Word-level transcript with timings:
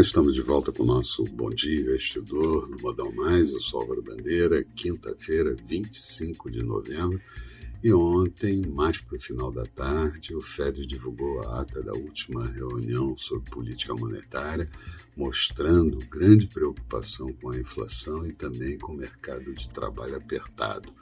Estamos 0.00 0.34
de 0.34 0.42
volta 0.42 0.70
com 0.70 0.84
o 0.84 0.86
nosso 0.86 1.24
Bom 1.24 1.50
Dia 1.50 1.80
Investidor 1.80 2.68
no 2.68 2.78
Modal 2.80 3.10
Mais. 3.12 3.52
Eu 3.52 3.60
sou 3.60 3.80
Álvaro 3.80 4.00
Bandeira, 4.00 4.62
quinta-feira, 4.76 5.56
25 5.66 6.50
de 6.50 6.62
novembro. 6.62 7.20
E 7.82 7.92
ontem, 7.92 8.62
mais 8.64 8.98
para 9.00 9.16
o 9.16 9.20
final 9.20 9.50
da 9.50 9.64
tarde, 9.64 10.36
o 10.36 10.40
Fed 10.40 10.86
divulgou 10.86 11.42
a 11.42 11.62
ata 11.62 11.82
da 11.82 11.92
última 11.94 12.46
reunião 12.46 13.16
sobre 13.16 13.50
política 13.50 13.92
monetária, 13.92 14.70
mostrando 15.16 15.98
grande 16.06 16.46
preocupação 16.46 17.32
com 17.32 17.50
a 17.50 17.58
inflação 17.58 18.24
e 18.24 18.32
também 18.32 18.78
com 18.78 18.92
o 18.92 18.96
mercado 18.96 19.52
de 19.52 19.68
trabalho 19.68 20.16
apertado. 20.16 20.92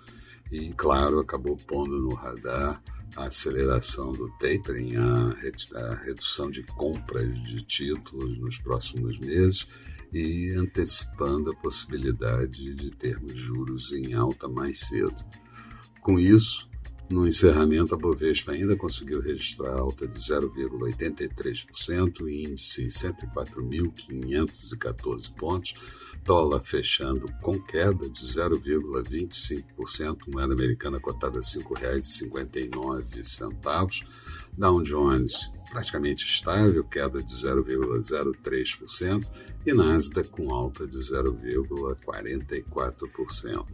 E, 0.50 0.70
claro, 0.70 1.20
acabou 1.20 1.56
pondo 1.56 1.98
no 2.00 2.14
radar 2.14 2.82
a 3.16 3.24
aceleração 3.24 4.12
do 4.12 4.30
tapering, 4.38 4.96
a, 4.96 5.95
redução 6.04 6.50
de 6.50 6.62
compras 6.62 7.28
de 7.42 7.62
títulos 7.62 8.38
nos 8.38 8.58
próximos 8.58 9.18
meses 9.18 9.66
e 10.12 10.50
antecipando 10.56 11.50
a 11.50 11.56
possibilidade 11.56 12.74
de 12.74 12.91
termos 12.92 13.38
juros 13.38 13.92
em 13.92 14.14
alta 14.14 14.48
mais 14.48 14.80
cedo. 14.80 15.24
Com 16.00 16.18
isso, 16.18 16.70
no 17.10 17.27
encerramento, 17.27 17.95
a 17.95 17.98
Bovespa 17.98 18.52
ainda 18.52 18.77
conseguiu 18.77 19.20
registrar 19.20 19.73
alta 19.73 20.06
de 20.06 20.16
0,83%, 20.16 22.28
índice 22.28 22.86
104.514 22.86 25.34
pontos, 25.34 25.74
dólar 26.24 26.62
fechando 26.64 27.27
com 27.42 27.60
queda 27.60 28.09
de 28.09 28.20
0,25%, 28.20 30.33
moeda 30.33 30.55
americana 30.55 31.00
cotada 31.00 31.38
a 31.38 31.42
R$ 31.42 31.46
5,59, 31.46 34.06
Dow 34.56 34.83
Jones 34.83 35.50
praticamente 35.70 36.27
estável, 36.27 36.84
queda 36.84 37.22
de 37.22 37.33
0,03%, 37.33 39.27
e 39.64 39.72
Nasdaq 39.72 40.28
com 40.28 40.53
alta 40.53 40.86
de 40.86 40.98
0,44%. 40.98 43.66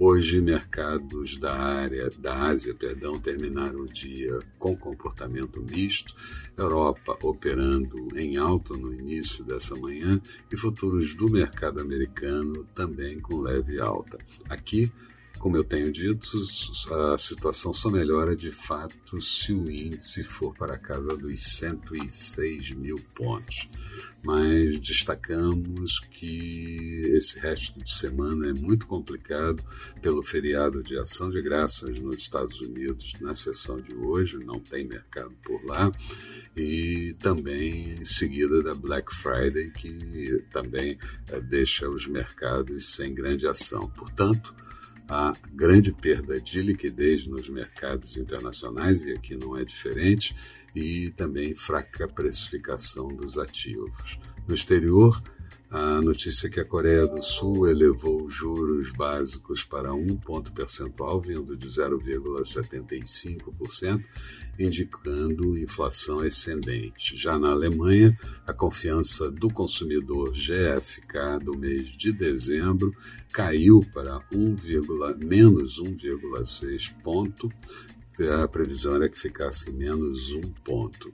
Hoje, 0.00 0.40
mercados 0.40 1.38
da 1.38 1.52
área 1.52 2.08
da 2.18 2.32
Ásia, 2.32 2.72
perdão, 2.72 3.18
terminaram 3.18 3.80
o 3.80 3.88
dia 3.88 4.38
com 4.56 4.76
comportamento 4.76 5.60
misto, 5.60 6.14
Europa 6.56 7.18
operando 7.20 8.16
em 8.16 8.36
alta 8.36 8.76
no 8.76 8.94
início 8.94 9.42
dessa 9.42 9.74
manhã 9.74 10.20
e 10.52 10.56
futuros 10.56 11.16
do 11.16 11.28
mercado 11.28 11.80
americano 11.80 12.64
também 12.76 13.18
com 13.18 13.40
leve 13.40 13.80
alta. 13.80 14.18
Aqui, 14.48 14.92
como 15.38 15.56
eu 15.56 15.64
tenho 15.64 15.92
dito, 15.92 16.28
a 17.12 17.16
situação 17.16 17.72
só 17.72 17.90
melhora 17.90 18.34
de 18.34 18.50
fato 18.50 19.20
se 19.20 19.52
o 19.52 19.70
índice 19.70 20.24
for 20.24 20.54
para 20.54 20.74
a 20.74 20.78
casa 20.78 21.16
dos 21.16 21.42
106 21.58 22.72
mil 22.72 22.96
pontos. 23.14 23.68
Mas 24.24 24.78
destacamos 24.80 26.00
que 26.10 27.02
esse 27.14 27.38
resto 27.38 27.78
de 27.82 27.90
semana 27.90 28.48
é 28.48 28.52
muito 28.52 28.86
complicado 28.86 29.62
pelo 30.02 30.22
feriado 30.22 30.82
de 30.82 30.98
ação 30.98 31.30
de 31.30 31.40
graças 31.40 31.98
nos 32.00 32.16
Estados 32.16 32.60
Unidos 32.60 33.14
na 33.20 33.34
sessão 33.34 33.80
de 33.80 33.94
hoje, 33.94 34.38
não 34.38 34.58
tem 34.58 34.86
mercado 34.86 35.34
por 35.42 35.64
lá, 35.64 35.92
e 36.56 37.14
também 37.20 38.00
em 38.00 38.04
seguida 38.04 38.62
da 38.62 38.74
Black 38.74 39.14
Friday, 39.14 39.70
que 39.70 40.44
também 40.50 40.98
é, 41.28 41.40
deixa 41.40 41.88
os 41.88 42.06
mercados 42.06 42.94
sem 42.94 43.14
grande 43.14 43.46
ação. 43.46 43.88
Portanto, 43.90 44.54
a 45.08 45.34
grande 45.52 45.90
perda 45.90 46.40
de 46.40 46.60
liquidez 46.60 47.26
nos 47.26 47.48
mercados 47.48 48.16
internacionais, 48.16 49.02
e 49.02 49.12
aqui 49.12 49.36
não 49.36 49.56
é 49.56 49.64
diferente, 49.64 50.36
e 50.74 51.10
também 51.16 51.54
fraca 51.54 52.06
precificação 52.06 53.08
dos 53.08 53.38
ativos. 53.38 54.18
No 54.46 54.54
exterior, 54.54 55.22
a 55.70 56.00
notícia 56.00 56.46
é 56.46 56.50
que 56.50 56.60
a 56.60 56.64
Coreia 56.64 57.06
do 57.06 57.20
Sul 57.20 57.68
elevou 57.68 58.24
os 58.24 58.32
juros 58.32 58.90
básicos 58.90 59.62
para 59.62 59.92
um 59.92 60.16
ponto 60.16 60.50
percentual, 60.50 61.20
vindo 61.20 61.54
de 61.54 61.66
0,75%, 61.66 64.02
indicando 64.58 65.58
inflação 65.58 66.20
ascendente. 66.20 67.18
Já 67.18 67.38
na 67.38 67.50
Alemanha, 67.50 68.18
a 68.46 68.52
confiança 68.54 69.30
do 69.30 69.50
consumidor 69.50 70.32
GFK 70.32 71.44
do 71.44 71.54
mês 71.54 71.88
de 71.88 72.12
dezembro 72.12 72.96
caiu 73.30 73.84
para 73.92 74.24
1, 74.32 74.56
menos 75.18 75.78
1,6 75.78 76.94
ponto. 77.02 77.52
A 78.42 78.48
previsão 78.48 78.96
era 78.96 79.08
que 79.08 79.18
ficasse 79.18 79.70
menos 79.70 80.32
1 80.32 80.40
ponto. 80.64 81.12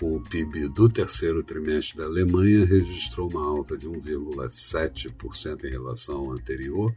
O 0.00 0.20
PIB 0.20 0.68
do 0.68 0.88
terceiro 0.88 1.42
trimestre 1.42 1.98
da 1.98 2.04
Alemanha 2.04 2.64
registrou 2.64 3.28
uma 3.28 3.44
alta 3.44 3.76
de 3.76 3.88
1,7% 3.88 5.64
em 5.64 5.70
relação 5.70 6.16
ao 6.18 6.32
anterior 6.32 6.94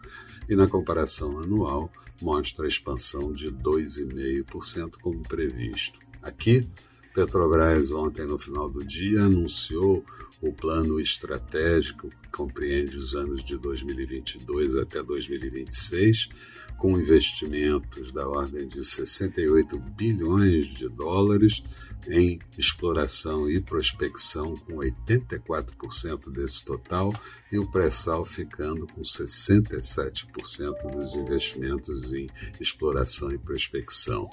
e, 0.47 0.55
na 0.55 0.67
comparação 0.67 1.39
anual, 1.39 1.91
mostra 2.21 2.65
a 2.65 2.67
expansão 2.67 3.33
de 3.33 3.51
2,5% 3.51 4.97
como 5.01 5.23
previsto. 5.23 5.99
Aqui, 6.21 6.67
Petrobras, 7.15 7.91
ontem, 7.91 8.25
no 8.25 8.37
final 8.37 8.69
do 8.69 8.85
dia, 8.85 9.23
anunciou 9.23 10.05
o 10.41 10.51
plano 10.51 10.99
estratégico 10.99 12.09
compreende 12.31 12.97
os 12.97 13.13
anos 13.15 13.43
de 13.43 13.57
2022 13.57 14.75
até 14.75 15.03
2026, 15.03 16.29
com 16.77 16.97
investimentos 16.97 18.11
da 18.11 18.27
ordem 18.27 18.67
de 18.67 18.83
68 18.83 19.77
bilhões 19.79 20.65
de 20.67 20.89
dólares 20.89 21.61
em 22.07 22.39
exploração 22.57 23.47
e 23.47 23.61
prospecção, 23.61 24.55
com 24.57 24.77
84% 24.77 26.31
desse 26.31 26.65
total, 26.65 27.13
e 27.51 27.59
o 27.59 27.69
pré-sal 27.69 28.25
ficando 28.25 28.87
com 28.87 29.01
67% 29.01 30.91
dos 30.91 31.13
investimentos 31.15 32.11
em 32.11 32.27
exploração 32.59 33.31
e 33.31 33.37
prospecção 33.37 34.27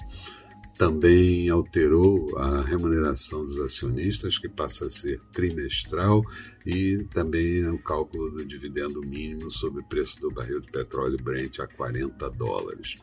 também 0.79 1.49
alterou 1.49 2.37
a 2.37 2.61
remuneração 2.61 3.43
dos 3.43 3.59
acionistas, 3.59 4.37
que 4.37 4.47
passa 4.47 4.85
a 4.85 4.89
ser 4.89 5.19
trimestral, 5.33 6.23
e 6.65 7.05
também 7.13 7.67
o 7.67 7.77
cálculo 7.83 8.31
do 8.31 8.45
dividendo 8.45 9.01
mínimo 9.01 9.51
sobre 9.51 9.81
o 9.81 9.83
preço 9.83 10.21
do 10.21 10.31
barril 10.31 10.61
de 10.61 10.71
petróleo 10.71 11.17
Brent 11.21 11.59
a 11.59 11.67
40 11.67 12.29
dólares. 12.29 12.97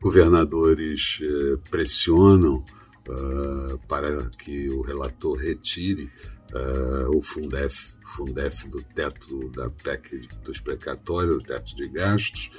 Governadores 0.00 1.18
eh, 1.20 1.56
pressionam 1.68 2.64
uh, 3.08 3.78
para 3.88 4.30
que 4.38 4.68
o 4.68 4.80
relator 4.80 5.36
retire 5.36 6.08
uh, 6.54 7.16
o 7.16 7.22
Fundef, 7.22 7.94
Fundef 8.14 8.68
do 8.68 8.82
teto 8.82 9.48
da 9.50 9.68
PEC 9.68 10.28
dos 10.44 10.60
precatórios, 10.60 11.42
do 11.42 11.44
teto 11.44 11.74
de 11.74 11.88
gastos, 11.88 12.50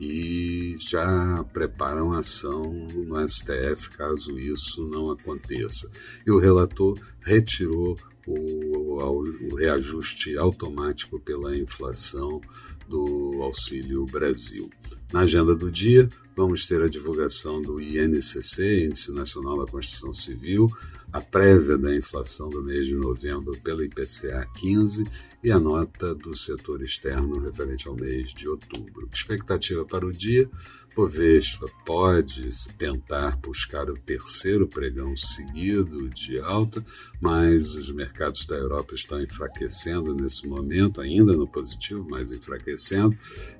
e 0.00 0.76
já 0.80 1.44
preparam 1.52 2.12
ação 2.12 2.62
no 2.64 3.28
STF 3.28 3.90
caso 3.90 4.38
isso 4.38 4.86
não 4.88 5.10
aconteça. 5.10 5.90
E 6.26 6.30
o 6.30 6.38
relator 6.38 6.98
retirou 7.20 7.96
o, 8.26 9.22
o 9.50 9.54
reajuste 9.54 10.36
automático 10.36 11.20
pela 11.20 11.56
inflação 11.56 12.40
do 12.88 13.40
Auxílio 13.42 14.04
Brasil. 14.06 14.70
Na 15.12 15.20
agenda 15.20 15.54
do 15.54 15.70
dia, 15.70 16.08
vamos 16.36 16.66
ter 16.66 16.82
a 16.82 16.88
divulgação 16.88 17.62
do 17.62 17.80
INCC, 17.80 18.86
Índice 18.86 19.12
Nacional 19.12 19.64
da 19.64 19.70
Construção 19.70 20.12
Civil, 20.12 20.68
a 21.12 21.20
prévia 21.20 21.78
da 21.78 21.94
inflação 21.94 22.50
do 22.50 22.60
mês 22.60 22.86
de 22.86 22.94
novembro 22.96 23.56
pela 23.60 23.84
IPCA 23.84 24.48
15 24.56 25.04
e 25.44 25.52
a 25.52 25.60
nota 25.60 26.14
do 26.14 26.34
setor 26.34 26.82
externo 26.82 27.38
referente 27.38 27.86
ao 27.86 27.94
mês 27.94 28.32
de 28.32 28.48
outubro. 28.48 29.08
Expectativa 29.12 29.84
para 29.84 30.04
o 30.04 30.12
dia: 30.12 30.50
Bovespa 30.96 31.66
pode 31.84 32.48
tentar 32.78 33.36
buscar 33.36 33.90
o 33.90 33.94
terceiro 33.94 34.66
pregão 34.66 35.16
seguido 35.16 36.08
de 36.08 36.38
alta, 36.40 36.84
mas 37.20 37.74
os 37.74 37.90
mercados 37.90 38.46
da 38.46 38.56
Europa 38.56 38.94
estão 38.94 39.20
enfraquecendo 39.20 40.14
nesse 40.14 40.46
momento, 40.46 41.00
ainda 41.00 41.36
no 41.36 41.46
positivo, 41.46 42.06
mas 42.08 42.32
enfraquecendo, 42.32 42.73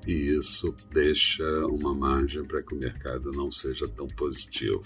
e 0.05 0.13
isso 0.35 0.75
deixa 0.91 1.43
uma 1.67 1.93
margem 1.93 2.43
para 2.43 2.61
que 2.61 2.73
o 2.73 2.77
mercado 2.77 3.31
não 3.31 3.51
seja 3.51 3.87
tão 3.87 4.07
positivo. 4.07 4.83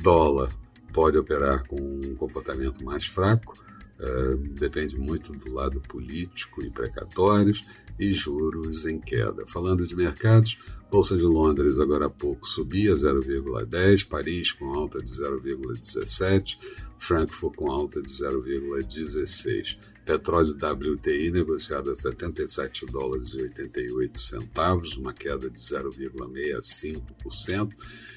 Dólar 0.00 0.54
pode 0.92 1.18
operar 1.18 1.66
com 1.66 1.80
um 1.80 2.14
comportamento 2.16 2.84
mais 2.84 3.06
fraco, 3.06 3.54
uh, 4.00 4.36
depende 4.54 4.96
muito 4.96 5.32
do 5.32 5.52
lado 5.52 5.80
político 5.80 6.64
e 6.64 6.70
precatórios, 6.70 7.64
e 7.98 8.12
juros 8.12 8.86
em 8.86 9.00
queda. 9.00 9.44
Falando 9.46 9.86
de 9.86 9.96
mercados, 9.96 10.56
Bolsa 10.90 11.16
de 11.16 11.24
Londres 11.24 11.78
agora 11.78 12.06
há 12.06 12.10
pouco 12.10 12.46
subia 12.46 12.94
0,10, 12.94 14.06
Paris 14.06 14.52
com 14.52 14.72
alta 14.72 15.02
de 15.02 15.12
0,17, 15.12 16.58
Frankfurt 16.96 17.56
com 17.56 17.70
alta 17.70 18.00
de 18.00 18.08
0,16. 18.08 19.78
Petróleo 20.08 20.56
WTI 20.56 21.30
negociado 21.30 21.90
a 21.90 21.94
77 21.94 22.86
dólares 22.86 23.34
e 23.34 23.42
88 23.42 24.18
centavos, 24.18 24.96
uma 24.96 25.12
queda 25.12 25.50
de 25.50 25.60
0,65%. 25.60 27.74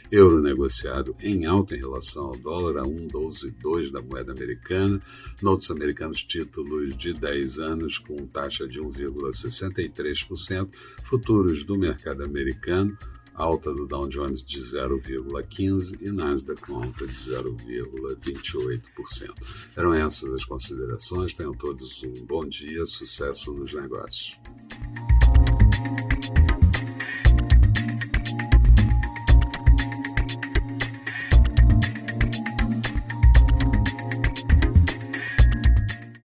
Euro 0.10 0.42
negociado 0.42 1.14
em 1.20 1.46
alta 1.46 1.76
em 1.76 1.80
relação 1.80 2.28
ao 2.28 2.38
dólar 2.38 2.78
a 2.78 2.84
1,12,2 2.84 3.92
da 3.92 4.02
moeda 4.02 4.32
americana. 4.32 5.02
Notes 5.42 5.70
americanos 5.70 6.24
títulos 6.24 6.96
de 6.96 7.12
10 7.12 7.60
anos 7.60 7.98
com 7.98 8.26
taxa 8.26 8.66
de 8.66 8.80
1,63%. 8.80 10.70
Futuros 11.04 11.66
do 11.66 11.78
mercado 11.78 12.24
americano 12.24 12.98
alta 13.36 13.74
do 13.74 13.86
Dow 13.88 14.08
Jones 14.08 14.44
de 14.44 14.60
0,15% 14.60 16.02
e 16.02 16.12
Nasdaq 16.12 16.72
alta 16.72 17.08
de 17.08 17.14
0,28%. 17.14 19.34
Eram 19.76 19.94
essas 19.94 20.34
as 20.34 20.46
considerações. 20.46 21.34
Tenham 21.34 21.54
todos 21.54 22.04
um 22.04 22.26
bom 22.26 22.48
dia, 22.48 22.86
sucesso 22.86 23.52
nos 23.54 23.74
negócios. 23.74 24.40